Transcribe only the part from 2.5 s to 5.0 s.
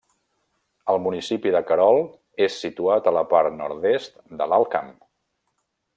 situat a la part nord-est de l'Alt Camp.